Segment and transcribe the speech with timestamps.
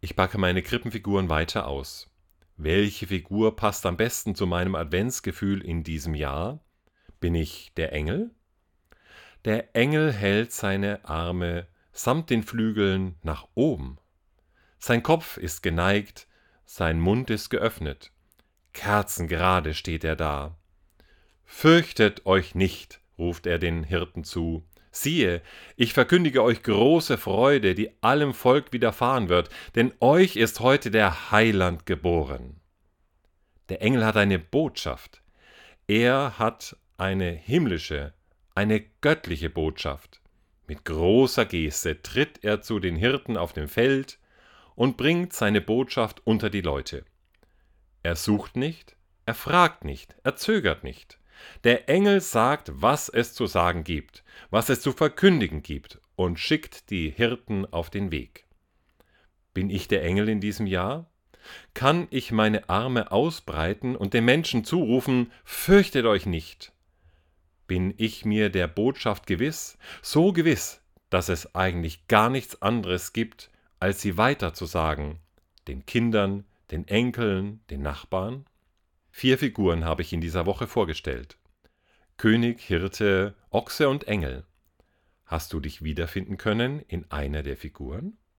[0.00, 2.08] Ich packe meine Krippenfiguren weiter aus.
[2.56, 6.60] Welche Figur passt am besten zu meinem Adventsgefühl in diesem Jahr?
[7.20, 8.30] Bin ich der Engel?
[9.44, 11.66] Der Engel hält seine Arme
[11.98, 13.98] samt den Flügeln nach oben.
[14.78, 16.28] Sein Kopf ist geneigt,
[16.64, 18.12] sein Mund ist geöffnet.
[18.72, 20.56] Kerzengerade steht er da.
[21.44, 24.64] Fürchtet euch nicht, ruft er den Hirten zu.
[24.90, 25.42] Siehe,
[25.76, 31.30] ich verkündige euch große Freude, die allem Volk widerfahren wird, denn euch ist heute der
[31.30, 32.60] Heiland geboren.
[33.68, 35.22] Der Engel hat eine Botschaft.
[35.86, 38.14] Er hat eine himmlische,
[38.54, 40.20] eine göttliche Botschaft.
[40.66, 44.18] Mit großer Geste tritt er zu den Hirten auf dem Feld
[44.74, 47.04] und bringt seine Botschaft unter die Leute.
[48.02, 48.96] Er sucht nicht,
[49.26, 51.17] er fragt nicht, er zögert nicht.
[51.64, 56.90] Der Engel sagt, was es zu sagen gibt, was es zu verkündigen gibt und schickt
[56.90, 58.46] die Hirten auf den Weg.
[59.54, 61.10] Bin ich der Engel in diesem Jahr?
[61.74, 66.72] Kann ich meine Arme ausbreiten und den Menschen zurufen, fürchtet euch nicht?
[67.66, 73.50] Bin ich mir der Botschaft gewiss, so gewiss, dass es eigentlich gar nichts anderes gibt,
[73.80, 75.18] als sie weiterzusagen,
[75.66, 78.44] den Kindern, den Enkeln, den Nachbarn?
[79.18, 81.38] Vier Figuren habe ich in dieser Woche vorgestellt.
[82.18, 84.46] König, Hirte, Ochse und Engel.
[85.24, 88.16] Hast du dich wiederfinden können in einer der Figuren?